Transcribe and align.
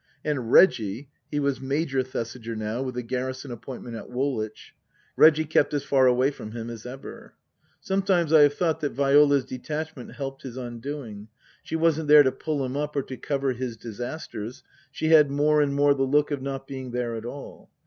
And 0.25 0.51
Reggie 0.51 1.09
(he 1.29 1.39
was 1.39 1.61
Major 1.61 2.01
Thesiger 2.01 2.55
now, 2.55 2.81
with 2.81 2.97
a 2.97 3.03
garrison 3.03 3.51
appoint 3.51 3.83
ment 3.83 3.95
at 3.95 4.09
Woolwich), 4.09 4.73
Reggie 5.15 5.45
kept 5.45 5.75
as 5.75 5.83
far 5.83 6.07
away 6.07 6.31
from 6.31 6.53
him 6.53 6.71
as 6.71 6.87
ever. 6.87 7.35
Sometimes 7.79 8.33
I 8.33 8.41
have 8.41 8.55
thought 8.55 8.79
that 8.79 8.93
Viola's 8.93 9.45
detachment 9.45 10.13
helped 10.13 10.41
his 10.41 10.57
undoing. 10.57 11.27
She 11.61 11.75
wasn't 11.75 12.07
there 12.07 12.23
to 12.23 12.31
pull 12.31 12.65
him 12.65 12.75
up 12.75 12.95
or 12.95 13.03
to 13.03 13.15
cover 13.15 13.53
his 13.53 13.77
disasters; 13.77 14.63
she 14.91 15.09
had 15.09 15.29
more 15.29 15.61
and 15.61 15.71
more 15.75 15.93
the 15.93 16.01
look 16.01 16.31
of 16.31 16.41
not 16.41 16.65
being 16.65 16.89
there 16.89 17.13
at 17.13 17.23
all. 17.25 17.69